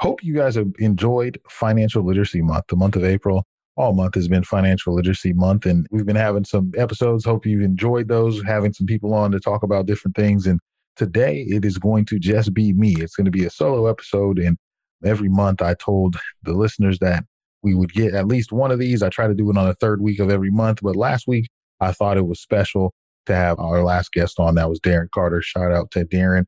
[0.00, 2.66] Hope you guys have enjoyed Financial Literacy Month.
[2.68, 3.44] The month of April,
[3.76, 7.24] all month has been Financial Literacy Month, and we've been having some episodes.
[7.24, 10.46] Hope you've enjoyed those, having some people on to talk about different things.
[10.46, 10.60] And
[10.94, 12.94] today it is going to just be me.
[12.98, 14.38] It's going to be a solo episode.
[14.38, 14.56] And
[15.04, 17.24] every month I told the listeners that
[17.62, 19.02] we would get at least one of these.
[19.02, 21.48] I try to do it on the third week of every month, but last week
[21.80, 22.94] I thought it was special
[23.26, 24.54] to have our last guest on.
[24.54, 25.42] That was Darren Carter.
[25.42, 26.44] Shout out to Darren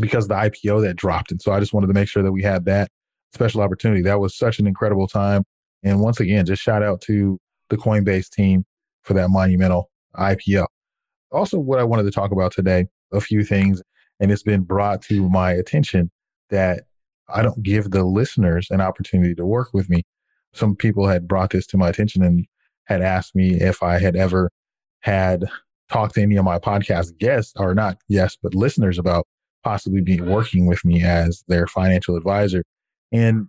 [0.00, 1.30] because the IPO that dropped.
[1.30, 2.88] And so I just wanted to make sure that we had that
[3.32, 4.02] special opportunity.
[4.02, 5.44] That was such an incredible time.
[5.82, 7.38] And once again, just shout out to
[7.70, 8.64] the Coinbase team
[9.02, 10.66] for that monumental IPO.
[11.32, 13.82] Also, what I wanted to talk about today, a few things,
[14.20, 16.10] and it's been brought to my attention
[16.50, 16.84] that
[17.28, 20.04] I don't give the listeners an opportunity to work with me.
[20.54, 22.46] Some people had brought this to my attention and
[22.84, 24.50] had asked me if I had ever
[25.00, 25.44] had
[25.90, 29.26] talked to any of my podcast guests, or not guests, but listeners about
[29.66, 32.62] possibly be working with me as their financial advisor.
[33.10, 33.48] And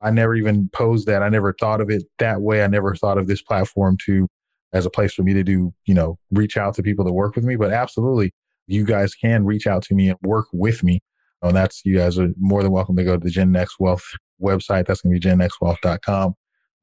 [0.00, 1.24] I never even posed that.
[1.24, 2.62] I never thought of it that way.
[2.62, 4.28] I never thought of this platform to
[4.72, 7.34] as a place for me to do, you know, reach out to people that work
[7.34, 7.56] with me.
[7.56, 8.30] But absolutely,
[8.68, 11.00] you guys can reach out to me and work with me.
[11.42, 14.04] And that's you guys are more than welcome to go to the Gen Next Wealth
[14.40, 14.86] website.
[14.86, 16.34] That's going to be gennextwealth.com.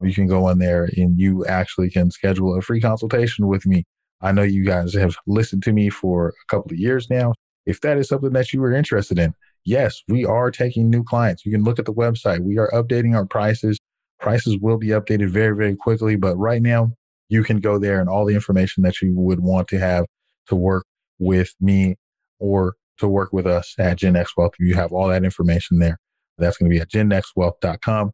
[0.02, 3.86] You can go on there and you actually can schedule a free consultation with me.
[4.20, 7.34] I know you guys have listened to me for a couple of years now.
[7.66, 9.34] If that is something that you are interested in,
[9.64, 11.46] yes, we are taking new clients.
[11.46, 12.40] You can look at the website.
[12.40, 13.80] We are updating our prices.
[14.20, 16.16] Prices will be updated very, very quickly.
[16.16, 16.92] But right now,
[17.30, 20.06] you can go there and all the information that you would want to have
[20.48, 20.86] to work
[21.20, 21.96] with me
[22.40, 24.54] or to work with us at Gen Next Wealth.
[24.60, 25.98] You have all that information there.
[26.38, 28.12] That's going to be at gennextwealth.com.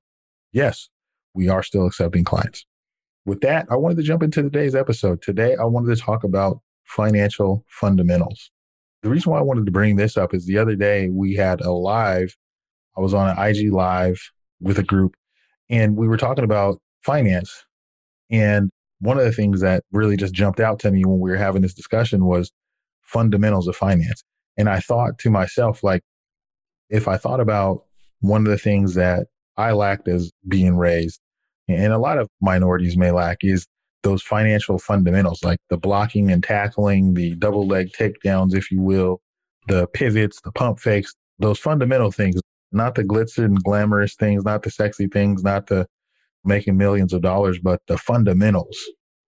[0.52, 0.90] Yes,
[1.34, 2.66] we are still accepting clients.
[3.26, 5.22] With that, I wanted to jump into today's episode.
[5.22, 8.52] Today, I wanted to talk about financial fundamentals.
[9.02, 11.62] The reason why I wanted to bring this up is the other day we had
[11.62, 12.36] a live,
[12.98, 14.20] I was on an IG live
[14.60, 15.16] with a group
[15.70, 17.66] and we were talking about finance.
[18.30, 21.38] And one of the things that really just jumped out to me when we were
[21.38, 22.52] having this discussion was
[23.02, 24.24] fundamentals of finance.
[24.58, 26.02] And I thought to myself, like,
[26.90, 27.86] if I thought about
[28.20, 31.20] one of the things that I lacked as being raised,
[31.68, 33.68] and a lot of minorities may lack, is
[34.04, 39.22] those financial fundamentals, like the blocking and tackling, the double leg takedowns, if you will,
[39.68, 42.40] the pivots, the pump fakes, those fundamental things,
[42.72, 45.88] not the glitz and glamorous things, not the sexy things, not the
[46.46, 48.78] making millions of dollars, but the fundamentals.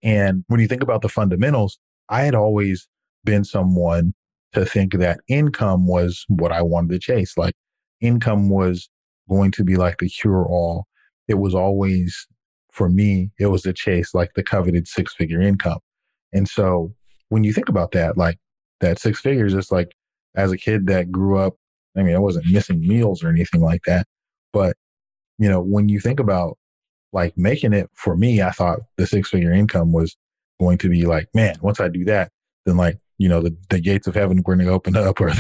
[0.04, 1.78] And when you think about the fundamentals,
[2.10, 2.88] I had always
[3.24, 4.14] been someone
[4.54, 7.38] to think that income was what I wanted to chase.
[7.38, 7.54] Like
[8.02, 8.90] income was
[9.30, 10.88] going to be like the cure all.
[11.28, 12.28] It was always
[12.72, 15.80] for me, it was to chase like the coveted six figure income.
[16.34, 16.94] And so
[17.30, 18.38] when you think about that, like
[18.80, 19.94] that six figures, it's like
[20.36, 21.56] as a kid that grew up,
[21.98, 24.08] I mean, I wasn't missing meals or anything like that.
[24.54, 24.78] But,
[25.38, 26.58] you know, when you think about
[27.14, 30.16] like making it for me, I thought the six figure income was
[30.60, 32.32] going to be like, man, once I do that,
[32.66, 35.34] then like, you know, the, the gates of heaven were going to open up or,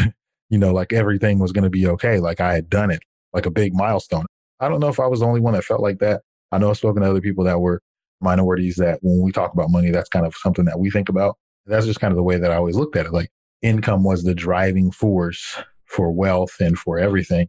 [0.49, 2.19] you know, like everything was going to be okay.
[2.19, 3.01] Like I had done it,
[3.33, 4.25] like a big milestone.
[4.59, 6.21] I don't know if I was the only one that felt like that.
[6.51, 7.81] I know I've spoken to other people that were
[8.19, 11.37] minorities that when we talk about money, that's kind of something that we think about.
[11.65, 13.13] That's just kind of the way that I always looked at it.
[13.13, 13.29] Like
[13.61, 17.47] income was the driving force for wealth and for everything.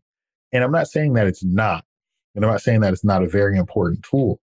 [0.52, 1.84] And I'm not saying that it's not.
[2.34, 4.40] And I'm not saying that it's not a very important tool.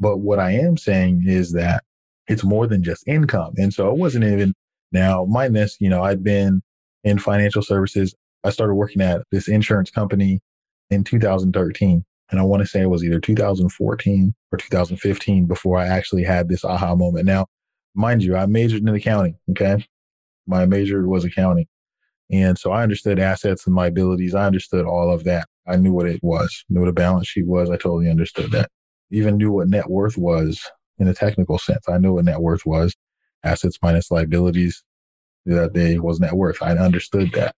[0.00, 1.84] But what I am saying is that
[2.28, 3.54] it's more than just income.
[3.56, 4.54] And so it wasn't even
[4.90, 6.62] now, mind this, you know, I'd been
[7.04, 8.14] in financial services.
[8.44, 10.40] I started working at this insurance company
[10.90, 12.04] in 2013.
[12.32, 16.48] And I want to say it was either 2014 or 2015 before I actually had
[16.48, 17.26] this aha moment.
[17.26, 17.46] Now,
[17.94, 19.36] mind you, I majored in accounting.
[19.50, 19.86] Okay.
[20.46, 21.66] My major was accounting.
[22.30, 24.34] And so I understood assets and liabilities.
[24.34, 25.46] I understood all of that.
[25.66, 27.68] I knew what it was, knew what a balance sheet was.
[27.68, 28.70] I totally understood that.
[29.10, 30.64] Even knew what net worth was
[30.98, 31.86] in a technical sense.
[31.86, 32.96] I knew what net worth was.
[33.44, 34.82] Assets minus liabilities.
[35.44, 36.62] That day was net worth.
[36.62, 37.54] I understood that,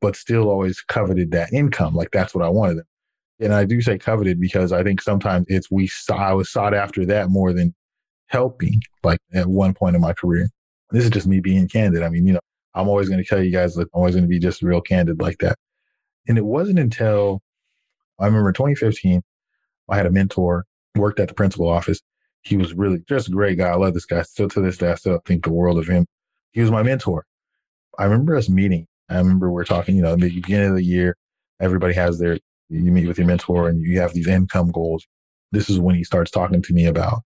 [0.00, 1.94] but still always coveted that income.
[1.94, 2.84] Like that's what I wanted.
[3.40, 6.74] And I do say coveted because I think sometimes it's we saw, I was sought
[6.74, 7.74] after that more than
[8.28, 10.48] helping, like at one point in my career.
[10.90, 12.02] This is just me being candid.
[12.02, 12.40] I mean, you know,
[12.74, 14.80] I'm always going to tell you guys that I'm always going to be just real
[14.80, 15.56] candid like that.
[16.28, 17.40] And it wasn't until
[18.18, 19.22] I remember 2015,
[19.88, 22.00] I had a mentor, worked at the principal office.
[22.42, 23.68] He was really just a great guy.
[23.68, 24.22] I love this guy.
[24.22, 26.06] Still to this day, I still think the world of him.
[26.52, 27.24] He was my mentor.
[27.98, 28.86] I remember us meeting.
[29.08, 31.16] I remember we're talking, you know, in the beginning of the year,
[31.60, 35.06] everybody has their, you meet with your mentor and you have these income goals.
[35.52, 37.22] This is when he starts talking to me about,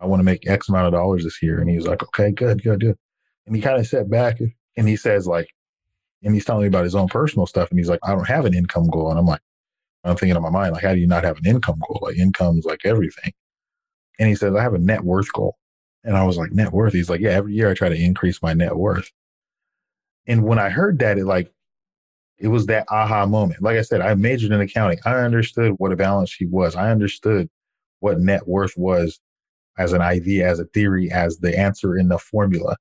[0.00, 1.60] I want to make X amount of dollars this year.
[1.60, 2.96] And he's like, okay, good, good, good.
[3.46, 4.38] And he kind of sat back
[4.76, 5.48] and he says like,
[6.22, 7.70] and he's telling me about his own personal stuff.
[7.70, 9.10] And he's like, I don't have an income goal.
[9.10, 9.40] And I'm like,
[10.04, 12.00] I'm thinking in my mind, like, how do you not have an income goal?
[12.02, 13.32] Like income's like everything.
[14.18, 15.56] And he says, I have a net worth goal.
[16.02, 16.92] And I was like, net worth?
[16.92, 19.10] He's like, yeah, every year I try to increase my net worth.
[20.26, 21.50] And when I heard that, it like,
[22.44, 23.62] it was that aha moment.
[23.62, 24.98] Like I said, I majored in accounting.
[25.06, 26.76] I understood what a balance sheet was.
[26.76, 27.48] I understood
[28.00, 29.18] what net worth was
[29.78, 32.76] as an idea, as a theory, as the answer in the formula,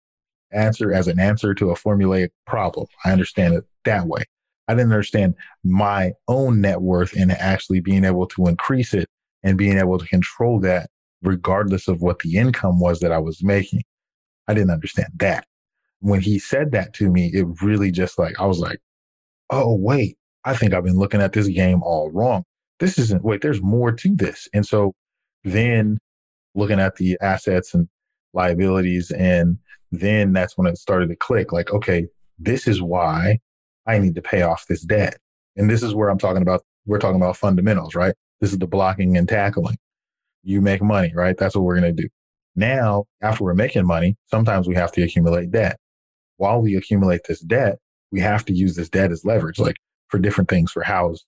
[0.51, 2.87] answer as an answer to a formulaic problem.
[3.05, 4.25] I understand it that way.
[4.67, 5.33] I didn't understand
[5.63, 9.07] my own net worth and actually being able to increase it
[9.43, 10.89] and being able to control that
[11.21, 13.83] regardless of what the income was that I was making.
[14.49, 15.47] I didn't understand that.
[16.01, 18.79] When he said that to me, it really just like, I was like,
[19.53, 22.43] oh, wait, I think I've been looking at this game all wrong.
[22.79, 24.47] This isn't, wait, there's more to this.
[24.53, 24.93] And so
[25.43, 25.99] then
[26.55, 27.87] looking at the assets and
[28.33, 29.57] liabilities, and
[29.91, 32.07] then that's when it started to click like, okay,
[32.39, 33.39] this is why
[33.85, 35.17] I need to pay off this debt.
[35.55, 38.15] And this is where I'm talking about, we're talking about fundamentals, right?
[38.41, 39.77] This is the blocking and tackling.
[40.43, 41.37] You make money, right?
[41.37, 42.09] That's what we're going to do.
[42.55, 45.77] Now, after we're making money, sometimes we have to accumulate debt.
[46.37, 47.77] While we accumulate this debt,
[48.13, 49.77] we have to use this debt as leverage, like
[50.07, 51.25] for different things for house.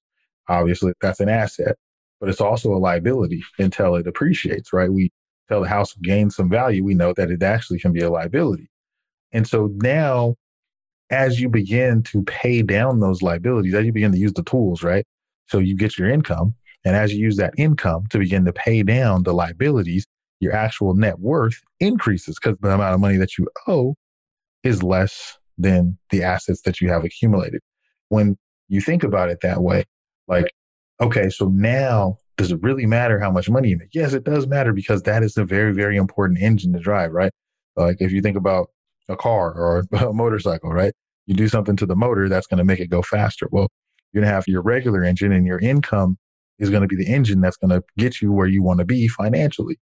[0.48, 1.76] Obviously, that's an asset,
[2.20, 4.94] but it's also a liability until it appreciates, right?
[4.94, 5.12] We
[5.50, 8.70] tell the house gains some value, we know that it actually can be a liability.
[9.34, 10.36] And so now
[11.10, 14.84] as you begin to pay down those liabilities, as you begin to use the tools,
[14.84, 15.06] right?
[15.48, 16.54] So you get your income.
[16.84, 20.06] And as you use that income to begin to pay down the liabilities,
[20.40, 23.96] your actual net worth increases because the amount of money that you owe
[24.64, 27.62] is less than the assets that you have accumulated.
[28.10, 28.38] When
[28.68, 29.86] you think about it that way,
[30.28, 30.52] like,
[31.02, 33.94] okay, so now does it really matter how much money you make?
[33.94, 37.32] Yes, it does matter because that is a very, very important engine to drive, right?
[37.76, 38.70] Like if you think about
[39.08, 40.94] a car or a motorcycle, right?
[41.26, 43.48] You do something to the motor that's going to make it go faster.
[43.52, 43.68] Well,
[44.12, 46.18] you're going to have your regular engine and your income
[46.60, 48.86] is going to be the engine that's going to get you where you want to
[48.86, 49.78] be financially.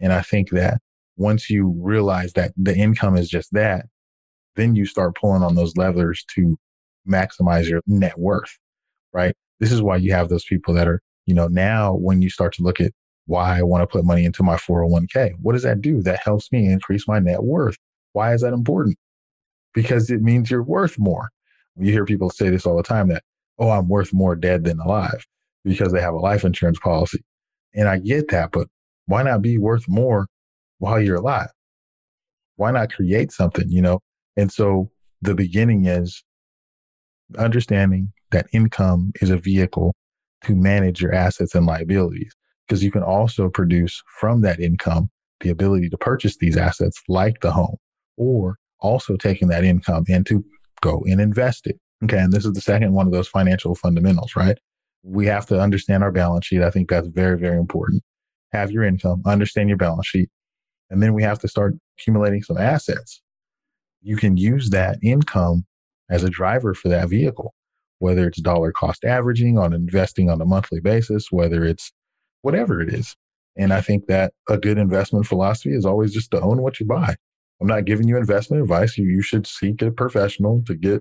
[0.00, 0.78] And I think that
[1.16, 3.86] once you realize that the income is just that,
[4.56, 6.56] then you start pulling on those levers to
[7.08, 8.58] maximize your net worth,
[9.12, 9.34] right?
[9.60, 12.52] This is why you have those people that are, you know, now when you start
[12.54, 12.92] to look at
[13.26, 16.02] why I want to put money into my 401k, what does that do?
[16.02, 17.76] That helps me increase my net worth.
[18.12, 18.96] Why is that important?
[19.72, 21.30] Because it means you're worth more.
[21.76, 23.22] You hear people say this all the time that,
[23.58, 25.24] oh, I'm worth more dead than alive
[25.64, 27.24] because they have a life insurance policy.
[27.74, 28.68] And I get that, but
[29.06, 30.26] why not be worth more
[30.78, 31.48] while you're alive?
[32.56, 34.00] Why not create something, you know?
[34.36, 34.90] And so
[35.22, 36.22] the beginning is
[37.38, 39.94] understanding that income is a vehicle
[40.44, 42.32] to manage your assets and liabilities
[42.66, 45.10] because you can also produce from that income
[45.40, 47.76] the ability to purchase these assets like the home
[48.16, 50.44] or also taking that income and to
[50.80, 51.78] go and invest it.
[52.02, 52.18] Okay.
[52.18, 54.58] And this is the second one of those financial fundamentals, right?
[55.02, 56.62] We have to understand our balance sheet.
[56.62, 58.02] I think that's very, very important.
[58.52, 60.28] Have your income, understand your balance sheet.
[60.90, 63.22] And then we have to start accumulating some assets.
[64.04, 65.64] You can use that income
[66.10, 67.54] as a driver for that vehicle,
[68.00, 71.90] whether it's dollar cost averaging on investing on a monthly basis, whether it's
[72.42, 73.16] whatever it is.
[73.56, 76.86] And I think that a good investment philosophy is always just to own what you
[76.86, 77.14] buy.
[77.62, 78.98] I'm not giving you investment advice.
[78.98, 81.00] You, you should seek a professional to get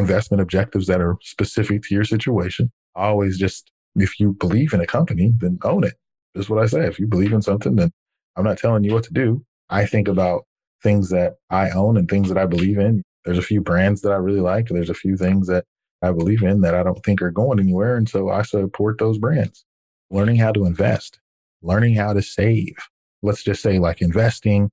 [0.00, 2.72] investment objectives that are specific to your situation.
[2.96, 5.94] Always just, if you believe in a company, then own it.
[6.34, 6.84] That's what I say.
[6.84, 7.92] If you believe in something, then
[8.36, 9.44] I'm not telling you what to do.
[9.68, 10.46] I think about
[10.82, 13.02] things that I own and things that I believe in.
[13.24, 14.68] There's a few brands that I really like.
[14.68, 15.64] There's a few things that
[16.02, 17.96] I believe in that I don't think are going anywhere.
[17.96, 19.64] And so I support those brands.
[20.10, 21.20] Learning how to invest,
[21.62, 22.74] learning how to save.
[23.22, 24.70] Let's just say like investing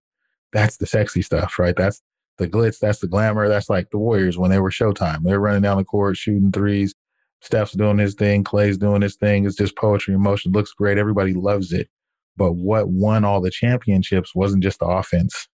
[0.54, 1.76] that's the sexy stuff, right?
[1.76, 2.02] That's
[2.38, 3.48] the glitz, that's the glamour.
[3.48, 5.24] That's like the Warriors when they were Showtime.
[5.24, 6.94] They're running down the court, shooting threes.
[7.42, 9.46] Steph's doing his thing, Clay's doing his thing.
[9.46, 10.52] It's just poetry in motion.
[10.52, 10.98] Looks great.
[10.98, 11.88] Everybody loves it.
[12.36, 15.48] But what won all the championships wasn't just the offense,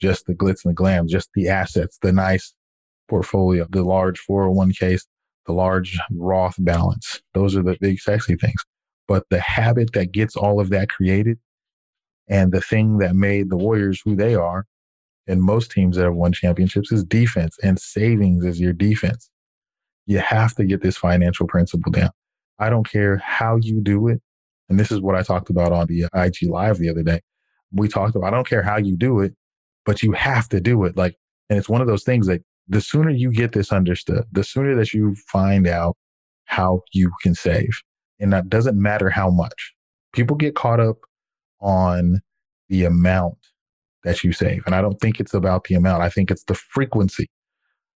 [0.00, 2.54] just the glitz and the glam, just the assets, the nice
[3.08, 5.02] portfolio, the large 401ks,
[5.46, 7.20] the large Roth balance.
[7.34, 8.64] Those are the big sexy things.
[9.08, 11.38] But the habit that gets all of that created
[12.28, 14.66] and the thing that made the Warriors who they are,
[15.26, 19.28] and most teams that have won championships, is defense, and savings is your defense.
[20.06, 22.10] You have to get this financial principle down.
[22.58, 24.20] I don't care how you do it.
[24.68, 27.20] And this is what I talked about on the IG live the other day.
[27.72, 29.34] We talked about, I don't care how you do it,
[29.84, 30.96] but you have to do it.
[30.96, 31.16] Like,
[31.48, 34.74] and it's one of those things that the sooner you get this understood, the sooner
[34.76, 35.96] that you find out
[36.44, 37.80] how you can save.
[38.20, 39.74] And that doesn't matter how much.
[40.12, 40.98] People get caught up
[41.60, 42.20] on
[42.68, 43.38] the amount
[44.04, 44.62] that you save.
[44.66, 46.02] And I don't think it's about the amount.
[46.02, 47.28] I think it's the frequency,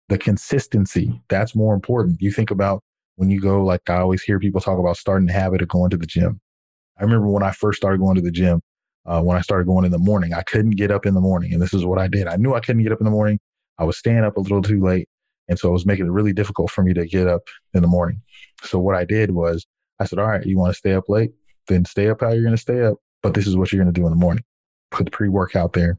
[0.09, 1.21] the consistency.
[1.29, 2.21] That's more important.
[2.21, 2.83] You think about
[3.17, 5.91] when you go, like I always hear people talk about starting the habit of going
[5.91, 6.41] to the gym.
[6.99, 8.61] I remember when I first started going to the gym,
[9.07, 11.53] uh, when I started going in the morning, I couldn't get up in the morning.
[11.53, 12.27] And this is what I did.
[12.29, 13.39] I knew I couldn't get up in the morning.
[13.79, 15.09] I was staying up a little too late.
[15.49, 17.43] And so it was making it really difficult for me to get up
[17.75, 18.23] in the morning.
[18.63, 19.67] So what I did was
[19.99, 21.33] I said, all right, you want to stay up late?
[21.67, 22.97] Then stay up how you're going to stay up.
[23.23, 24.45] But this is what you're going to do in the morning.
[24.91, 25.99] Put the pre workout there,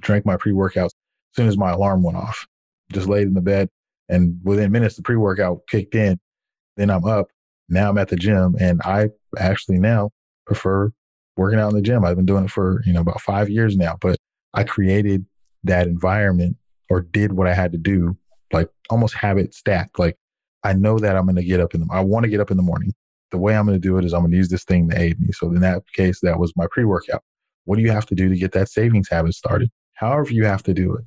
[0.00, 2.46] drank my pre workout as soon as my alarm went off,
[2.92, 3.68] just laid in the bed.
[4.08, 6.18] And within minutes, the pre workout kicked in.
[6.76, 7.28] Then I'm up.
[7.68, 8.56] Now I'm at the gym.
[8.58, 10.10] And I actually now
[10.46, 10.92] prefer
[11.40, 12.04] working out in the gym.
[12.04, 14.18] I've been doing it for, you know, about five years now, but
[14.52, 15.24] I created
[15.64, 16.58] that environment
[16.90, 18.18] or did what I had to do,
[18.52, 19.98] like almost habit stacked.
[19.98, 20.18] Like
[20.64, 22.50] I know that I'm going to get up in the, I want to get up
[22.50, 22.92] in the morning.
[23.30, 25.00] The way I'm going to do it is I'm going to use this thing to
[25.00, 25.28] aid me.
[25.32, 27.22] So in that case, that was my pre workout.
[27.64, 29.70] What do you have to do to get that savings habit started?
[29.94, 31.04] However, you have to do it.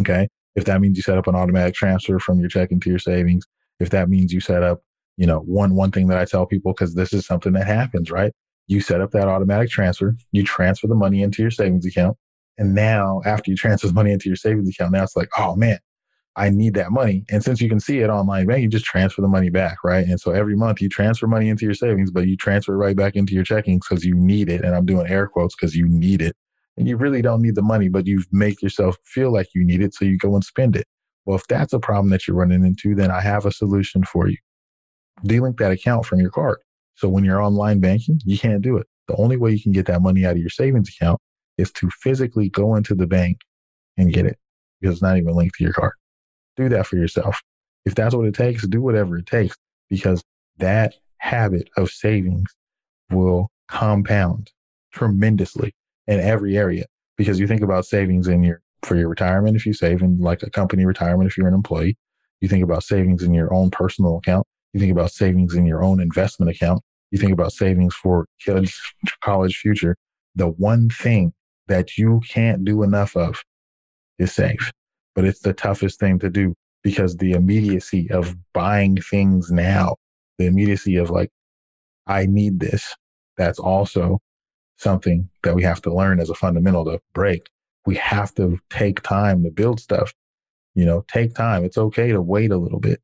[0.00, 0.26] Okay.
[0.56, 3.44] If that means you set up an automatic transfer from your checking to your savings,
[3.78, 4.80] if that means you set up,
[5.16, 8.10] you know, one, one thing that I tell people, because this is something that happens,
[8.10, 8.32] right?
[8.66, 12.16] You set up that automatic transfer, you transfer the money into your savings account.
[12.58, 15.54] And now after you transfer the money into your savings account, now it's like, oh
[15.56, 15.78] man,
[16.36, 17.24] I need that money.
[17.30, 20.06] And since you can see it online bank, you just transfer the money back, right?
[20.06, 22.96] And so every month you transfer money into your savings, but you transfer it right
[22.96, 24.62] back into your checking because you need it.
[24.62, 26.36] And I'm doing air quotes because you need it.
[26.76, 29.80] And you really don't need the money, but you make yourself feel like you need
[29.80, 29.94] it.
[29.94, 30.86] So you go and spend it.
[31.24, 34.28] Well, if that's a problem that you're running into, then I have a solution for
[34.28, 34.36] you.
[35.24, 36.58] Delink that account from your card.
[36.96, 38.86] So when you're online banking, you can't do it.
[39.08, 41.20] The only way you can get that money out of your savings account
[41.58, 43.38] is to physically go into the bank
[43.96, 44.38] and get it
[44.80, 45.92] because it's not even linked to your card
[46.56, 47.42] do that for yourself.
[47.84, 49.56] If that's what it takes, do whatever it takes
[49.88, 50.24] because
[50.58, 52.50] that habit of savings
[53.10, 54.50] will compound
[54.92, 55.74] tremendously
[56.06, 56.86] in every area.
[57.16, 60.42] Because you think about savings in your for your retirement if you save in like
[60.42, 61.96] a company retirement if you're an employee.
[62.40, 64.46] You think about savings in your own personal account.
[64.76, 66.82] You think about savings in your own investment account.
[67.10, 68.78] You think about savings for kids'
[69.24, 69.96] college future.
[70.34, 71.32] The one thing
[71.66, 73.42] that you can't do enough of
[74.18, 74.72] is save
[75.16, 76.54] but it's the toughest thing to do
[76.84, 79.96] because the immediacy of buying things now,
[80.38, 81.30] the immediacy of like,
[82.06, 82.94] I need this,
[83.36, 84.20] that's also
[84.76, 87.48] something that we have to learn as a fundamental to break.
[87.86, 90.12] We have to take time to build stuff.
[90.74, 91.64] You know, take time.
[91.64, 93.00] It's okay to wait a little bit.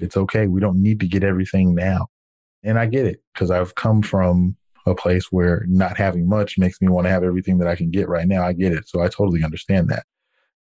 [0.00, 0.46] It's okay.
[0.46, 2.08] We don't need to get everything now.
[2.62, 6.80] And I get it because I've come from a place where not having much makes
[6.80, 8.42] me want to have everything that I can get right now.
[8.42, 8.88] I get it.
[8.88, 10.04] So I totally understand that.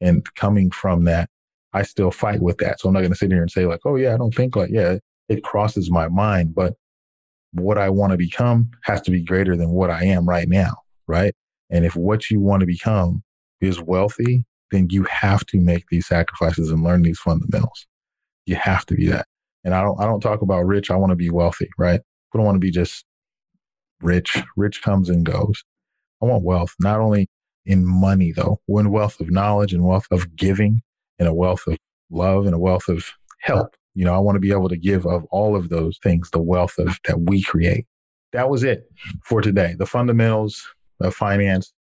[0.01, 1.29] And coming from that,
[1.73, 2.79] I still fight with that.
[2.79, 4.55] So I'm not going to sit here and say like, oh yeah, I don't think
[4.55, 4.97] like, yeah,
[5.29, 6.73] it crosses my mind, but
[7.51, 10.75] what I want to become has to be greater than what I am right now.
[11.07, 11.33] Right.
[11.69, 13.23] And if what you want to become
[13.61, 17.87] is wealthy, then you have to make these sacrifices and learn these fundamentals.
[18.47, 19.27] You have to be that.
[19.63, 20.89] And I don't, I don't talk about rich.
[20.89, 21.99] I want to be wealthy, right?
[21.99, 23.05] I don't want to be just
[24.01, 24.37] rich.
[24.55, 25.63] Rich comes and goes.
[26.21, 27.27] I want wealth, not only
[27.65, 28.59] in money, though.
[28.67, 30.81] We're wealth of knowledge and wealth of giving
[31.19, 31.77] and a wealth of
[32.09, 33.05] love and a wealth of
[33.41, 33.75] help.
[33.93, 36.41] You know, I want to be able to give of all of those things, the
[36.41, 37.85] wealth of that we create.
[38.31, 38.89] That was it
[39.23, 39.75] for today.
[39.77, 40.65] The fundamentals
[41.01, 41.73] of finance,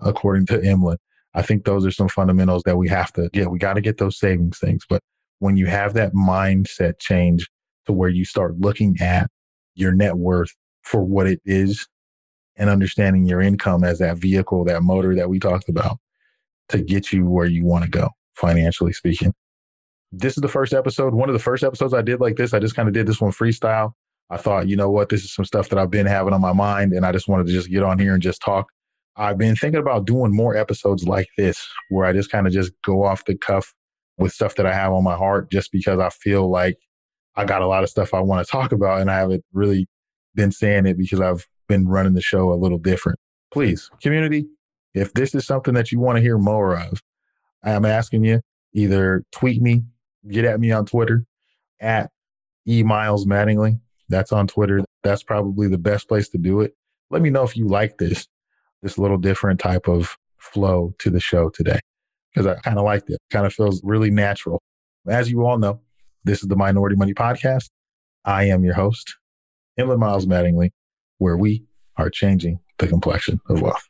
[0.00, 0.98] according to Emlyn.
[1.34, 3.50] I think those are some fundamentals that we have to get.
[3.50, 4.84] We got to get those savings things.
[4.88, 5.00] But
[5.40, 7.48] when you have that mindset change
[7.86, 9.28] to where you start looking at
[9.74, 11.88] your net worth for what it is
[12.56, 15.98] and understanding your income as that vehicle, that motor that we talked about
[16.68, 19.32] to get you where you want to go, financially speaking.
[20.12, 21.14] This is the first episode.
[21.14, 22.52] One of the first episodes I did like this.
[22.52, 23.92] I just kind of did this one freestyle.
[24.28, 26.52] I thought, you know what, this is some stuff that I've been having on my
[26.52, 28.68] mind, and I just wanted to just get on here and just talk.
[29.16, 32.72] I've been thinking about doing more episodes like this, where I just kind of just
[32.84, 33.74] go off the cuff
[34.20, 36.78] with stuff that I have on my heart, just because I feel like
[37.34, 39.88] I got a lot of stuff I want to talk about, and I haven't really
[40.34, 43.18] been saying it because I've been running the show a little different.
[43.50, 44.46] Please, community,
[44.94, 47.02] if this is something that you want to hear more of,
[47.64, 48.40] I'm asking you
[48.74, 49.82] either tweet me,
[50.28, 51.24] get at me on Twitter
[51.80, 52.10] at
[52.68, 53.80] E Miles Mattingly.
[54.08, 54.84] That's on Twitter.
[55.02, 56.74] That's probably the best place to do it.
[57.10, 58.26] Let me know if you like this,
[58.82, 61.80] this little different type of flow to the show today,
[62.32, 63.20] because I kind of liked it.
[63.30, 64.62] Kind of feels really natural.
[65.06, 65.80] As you all know,
[66.24, 67.70] this is the Minority Money Podcast.
[68.24, 69.16] I am your host,
[69.78, 70.70] Emlyn Miles Mattingly,
[71.18, 71.64] where we
[71.96, 73.88] are changing the complexion of wealth.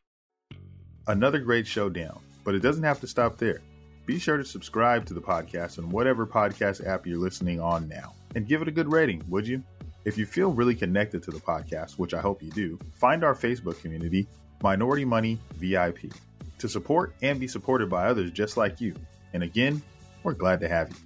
[1.06, 3.60] Another great showdown, but it doesn't have to stop there.
[4.06, 8.14] Be sure to subscribe to the podcast on whatever podcast app you're listening on now
[8.34, 9.62] and give it a good rating, would you?
[10.04, 13.34] If you feel really connected to the podcast, which I hope you do, find our
[13.34, 14.26] Facebook community,
[14.62, 16.12] Minority Money VIP,
[16.58, 18.94] to support and be supported by others just like you.
[19.32, 19.82] And again,
[20.22, 20.96] we're glad to have you.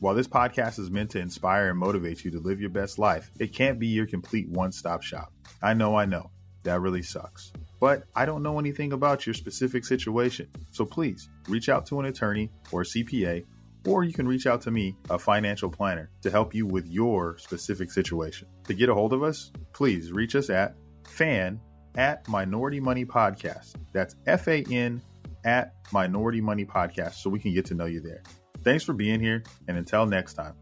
[0.00, 3.30] While this podcast is meant to inspire and motivate you to live your best life,
[3.38, 5.32] it can't be your complete one stop shop.
[5.62, 6.30] I know, I know,
[6.64, 7.52] that really sucks.
[7.80, 10.48] But I don't know anything about your specific situation.
[10.72, 13.44] So please reach out to an attorney or CPA,
[13.86, 17.38] or you can reach out to me, a financial planner, to help you with your
[17.38, 18.48] specific situation.
[18.64, 20.74] To get a hold of us, please reach us at
[21.06, 21.60] fan
[21.96, 23.74] at Minority Money Podcast.
[23.92, 25.00] That's F A N
[25.44, 28.22] at Minority Money Podcast so we can get to know you there.
[28.62, 30.54] Thanks for being here, and until next time,